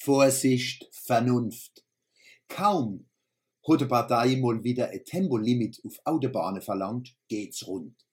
Vorsicht, 0.00 0.88
Vernunft. 0.92 1.84
Kaum 2.46 3.08
hat 3.68 3.80
die 3.80 3.86
Partei 3.86 4.36
mal 4.36 4.62
wieder 4.62 4.90
ein 4.90 5.04
Tempolimit 5.04 5.80
auf 5.84 5.98
Autobahnen 6.04 6.62
verlangt, 6.62 7.16
geht's 7.26 7.66
rund. 7.66 8.06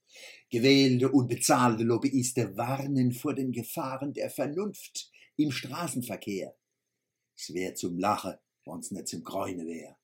Gewählte 0.50 1.12
und 1.12 1.28
bezahlte 1.28 1.84
Lobbyisten 1.84 2.58
warnen 2.58 3.12
vor 3.12 3.36
den 3.36 3.52
Gefahren 3.52 4.13
der 4.13 4.32
Vernunft 4.32 5.12
im 5.38 5.52
Straßenverkehr. 5.52 6.56
Es 7.38 7.53
wär 7.53 7.76
zum 7.76 7.99
Lachen, 7.99 8.36
wenn's 8.65 8.90
nicht 8.90 9.08
zum 9.08 9.24
Gräune 9.24 9.67
wär. 9.67 9.96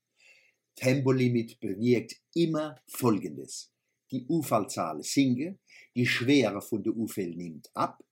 Tempolimit 0.75 1.59
bewirkt 1.59 2.15
immer 2.35 2.75
Folgendes. 2.87 3.71
Die 4.11 4.25
Unfallzahlen 4.27 5.01
sinken, 5.01 5.59
die 5.95 6.05
Schwere 6.05 6.61
von 6.61 6.83
der 6.83 6.95
Unfällen 6.95 7.37
nimmt 7.37 7.71
ab, 7.73 8.03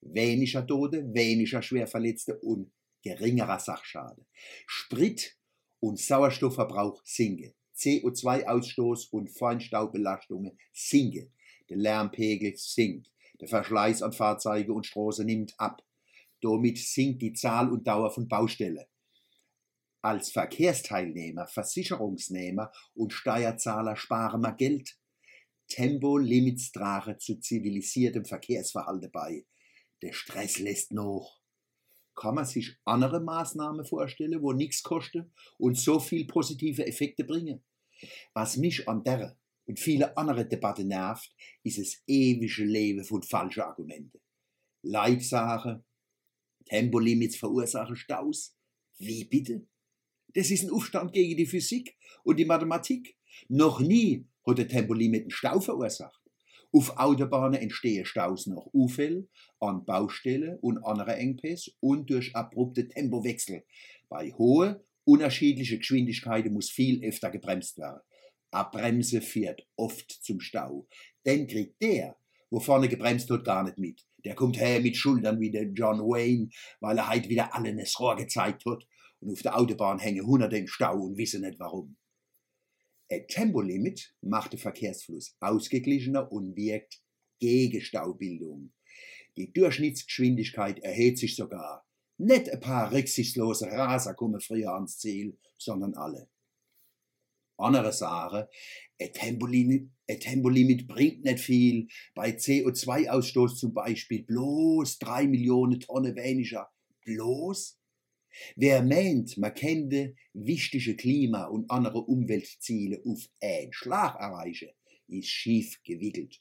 weniger 0.00 0.64
Tote, 0.64 1.12
weniger 1.12 1.60
Schwerverletzte 1.60 2.38
und 2.38 2.70
geringerer 3.06 3.60
Sachschade. 3.60 4.26
Sprit- 4.66 5.36
und 5.78 6.00
Sauerstoffverbrauch 6.00 7.04
sinken. 7.04 7.54
CO2-Ausstoß 7.76 9.10
und 9.10 9.30
Feinstaubbelastungen 9.30 10.58
sinken. 10.72 11.32
Der 11.68 11.76
Lärmpegel 11.76 12.54
sinkt. 12.56 13.12
Der 13.40 13.48
Verschleiß 13.48 14.02
an 14.02 14.12
Fahrzeuge 14.12 14.72
und 14.72 14.86
Straßen 14.86 15.24
nimmt 15.24 15.54
ab. 15.58 15.82
Damit 16.40 16.78
sinkt 16.78 17.22
die 17.22 17.32
Zahl 17.32 17.70
und 17.70 17.86
Dauer 17.86 18.10
von 18.10 18.26
Baustellen. 18.26 18.86
Als 20.02 20.30
Verkehrsteilnehmer, 20.30 21.46
Versicherungsnehmer 21.46 22.72
und 22.94 23.12
Steuerzahler 23.12 23.96
sparen 23.96 24.40
wir 24.40 24.52
Geld. 24.52 24.98
Tempolimits 25.68 26.72
tragen 26.72 27.18
zu 27.18 27.38
zivilisiertem 27.38 28.24
Verkehrsverhalten 28.24 29.10
bei. 29.10 29.44
Der 30.02 30.12
Stress 30.12 30.58
lässt 30.58 30.92
noch. 30.92 31.40
Kann 32.16 32.34
man 32.34 32.46
sich 32.46 32.76
andere 32.84 33.20
Maßnahmen 33.20 33.84
vorstellen, 33.84 34.42
wo 34.42 34.52
nichts 34.52 34.82
kosten 34.82 35.32
und 35.58 35.78
so 35.78 36.00
viel 36.00 36.26
positive 36.26 36.86
Effekte 36.86 37.24
bringen? 37.24 37.62
Was 38.32 38.56
mich 38.56 38.88
an 38.88 39.04
der 39.04 39.36
und 39.66 39.78
viele 39.78 40.16
andere 40.16 40.46
Debatten 40.46 40.88
nervt, 40.88 41.34
ist 41.62 41.78
das 41.78 42.02
ewige 42.06 42.64
Leben 42.64 43.04
von 43.04 43.22
falschen 43.22 43.62
Argumenten. 43.62 44.18
Leitsache, 44.82 45.84
Tempolimits 46.64 47.36
verursachen 47.36 47.96
Staus. 47.96 48.56
Wie 48.98 49.24
bitte? 49.24 49.66
Das 50.34 50.50
ist 50.50 50.64
ein 50.64 50.70
Aufstand 50.70 51.12
gegen 51.12 51.36
die 51.36 51.46
Physik 51.46 51.96
und 52.24 52.38
die 52.38 52.44
Mathematik. 52.44 53.16
Noch 53.48 53.80
nie 53.80 54.26
hat 54.46 54.58
der 54.58 54.68
Tempolimit 54.68 55.22
einen 55.22 55.30
Stau 55.30 55.60
verursacht. 55.60 56.20
Auf 56.72 56.96
Autobahnen 56.96 57.60
entstehen 57.60 58.04
Staus 58.04 58.46
nach 58.46 58.66
Unfällen, 58.72 59.28
an 59.60 59.84
Baustellen 59.84 60.58
und 60.60 60.84
anderen 60.84 61.14
Engpässen 61.14 61.74
und 61.80 62.10
durch 62.10 62.34
abrupte 62.34 62.88
Tempowechsel. 62.88 63.64
Bei 64.08 64.30
hohen, 64.32 64.76
unterschiedlichen 65.04 65.78
Geschwindigkeiten 65.78 66.52
muss 66.52 66.70
viel 66.70 67.04
öfter 67.04 67.30
gebremst 67.30 67.78
werden. 67.78 68.00
Abbremse 68.50 69.20
führt 69.20 69.66
oft 69.76 70.10
zum 70.10 70.40
Stau. 70.40 70.86
Denn 71.24 71.46
kriegt 71.46 71.80
der, 71.82 72.16
wo 72.50 72.60
vorne 72.60 72.88
gebremst 72.88 73.28
wird, 73.28 73.44
gar 73.44 73.64
nicht 73.64 73.78
mit. 73.78 74.06
Der 74.24 74.34
kommt 74.34 74.58
her 74.58 74.80
mit 74.80 74.96
Schultern 74.96 75.40
wie 75.40 75.50
der 75.50 75.64
John 75.64 76.00
Wayne, 76.00 76.48
weil 76.80 76.98
er 76.98 77.08
heute 77.08 77.28
wieder 77.28 77.54
allen 77.54 77.78
das 77.78 77.98
Rohr 78.00 78.16
gezeigt 78.16 78.64
hat. 78.66 78.86
Und 79.20 79.32
auf 79.32 79.42
der 79.42 79.56
Autobahn 79.56 79.98
hängen 79.98 80.26
Hunderte 80.26 80.56
im 80.56 80.66
Stau 80.66 80.96
und 80.98 81.16
wissen 81.16 81.42
nicht 81.42 81.58
warum. 81.58 81.96
Tempolimit 83.08 84.14
macht 84.20 84.52
den 84.52 84.58
Verkehrsfluss 84.58 85.36
ausgeglichener 85.40 86.30
und 86.30 86.56
wirkt 86.56 87.02
gegen 87.38 87.80
Staubildung. 87.80 88.72
Die 89.36 89.52
Durchschnittsgeschwindigkeit 89.52 90.78
erhöht 90.80 91.18
sich 91.18 91.36
sogar. 91.36 91.86
Nicht 92.18 92.48
ein 92.48 92.60
paar 92.60 92.92
rücksichtslose 92.92 93.66
Raser 93.66 94.14
kommen 94.14 94.40
früher 94.40 94.72
ans 94.72 94.98
Ziel, 94.98 95.38
sondern 95.58 95.94
alle. 95.94 96.28
Andere 97.58 97.92
sagen, 97.92 98.46
ein 99.00 99.12
Tempolimit, 99.12 99.90
ein 100.08 100.20
Tempolimit 100.20 100.86
bringt 100.86 101.24
nicht 101.24 101.40
viel. 101.40 101.88
Bei 102.14 102.30
CO2-Ausstoß 102.30 103.56
zum 103.56 103.72
Beispiel 103.72 104.24
bloß 104.24 104.98
drei 104.98 105.26
Millionen 105.26 105.80
Tonnen 105.80 106.16
weniger. 106.16 106.70
Bloß? 107.02 107.78
Wer 108.54 108.82
meint, 108.82 109.36
man 109.38 109.54
könnte 109.54 110.14
wichtige 110.32 110.96
Klima- 110.96 111.46
und 111.46 111.70
andere 111.70 112.00
Umweltziele 112.00 113.02
auf 113.04 113.28
einen 113.40 113.72
Schlag 113.72 114.18
erreichen, 114.18 114.70
ist 115.08 115.28
schief 115.28 115.82
gewickelt. 115.82 116.40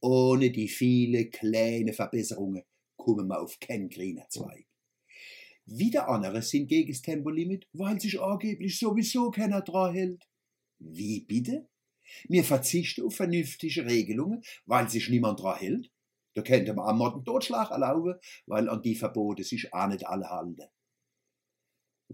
Ohne 0.00 0.50
die 0.50 0.68
viele 0.68 1.28
kleine 1.30 1.92
Verbesserungen 1.92 2.64
kommen 2.96 3.28
wir 3.28 3.40
auf 3.40 3.58
keinen 3.60 3.88
grünen 3.88 4.24
Zweig. 4.28 4.66
Wieder 5.64 6.08
andere 6.08 6.42
sind 6.42 6.68
gegen 6.68 6.90
das 6.90 7.02
Tempolimit, 7.02 7.68
weil 7.72 8.00
sich 8.00 8.20
angeblich 8.20 8.78
sowieso 8.78 9.30
keiner 9.30 9.62
dran 9.62 9.94
hält. 9.94 10.28
Wie 10.78 11.20
bitte? 11.20 11.68
Wir 12.28 12.42
verzichten 12.42 13.06
auf 13.06 13.14
vernünftige 13.14 13.86
Regelungen, 13.86 14.42
weil 14.66 14.88
sich 14.88 15.08
niemand 15.08 15.40
dran 15.40 15.58
hält. 15.58 15.90
Da 16.34 16.42
könnte 16.42 16.74
man 16.74 16.88
am 16.88 16.98
Mord 16.98 17.24
Totschlag 17.24 17.70
erlauben, 17.70 18.14
weil 18.46 18.68
an 18.68 18.82
die 18.82 18.96
Verbote 18.96 19.44
sich 19.44 19.72
auch 19.72 19.86
nicht 19.86 20.06
alle 20.06 20.28
halten 20.28 20.68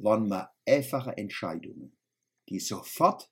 wann 0.03 0.29
man 0.29 0.47
einfache 0.67 1.17
Entscheidungen, 1.17 1.97
die 2.49 2.61
sofort 2.61 3.31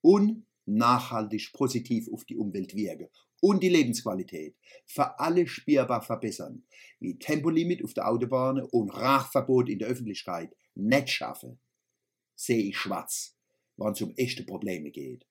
und 0.00 0.46
nachhaltig 0.66 1.52
positiv 1.52 2.08
auf 2.12 2.24
die 2.24 2.36
Umwelt 2.36 2.74
wirken 2.74 3.08
und 3.40 3.62
die 3.62 3.68
Lebensqualität 3.68 4.56
für 4.86 5.18
alle 5.18 5.46
spürbar 5.46 6.02
verbessern, 6.02 6.64
wie 6.98 7.18
Tempolimit 7.18 7.82
auf 7.84 7.94
der 7.94 8.08
Autobahn 8.08 8.60
und 8.60 8.90
Rachverbot 8.90 9.68
in 9.68 9.78
der 9.78 9.88
Öffentlichkeit 9.88 10.54
nicht 10.74 11.10
schaffen, 11.10 11.58
sehe 12.34 12.62
ich 12.62 12.76
schwarz, 12.76 13.36
wann 13.76 13.92
es 13.92 14.02
um 14.02 14.14
echte 14.16 14.44
Probleme 14.44 14.90
geht. 14.90 15.26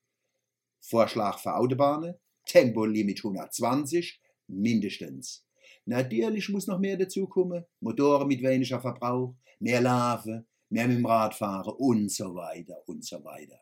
Vorschlag 0.82 1.40
für 1.40 1.56
Autobahnen, 1.56 2.16
Tempolimit 2.46 3.20
120, 3.20 4.22
mindestens. 4.48 5.46
Natürlich 5.86 6.50
muss 6.50 6.68
noch 6.68 6.80
mehr 6.80 6.98
dazukommen, 6.98 7.66
Motoren 7.80 8.28
mit 8.28 8.42
weniger 8.42 8.80
Verbrauch, 8.80 9.36
mehr 9.60 9.82
Larven, 9.82 10.48
mehr 10.70 10.88
mit 10.88 10.98
dem 10.98 11.06
Rad 11.06 11.36
fahren 11.36 11.74
und 11.78 12.12
so 12.12 12.36
weiter 12.36 12.88
und 12.88 13.06
so 13.06 13.24
weiter. 13.24 13.60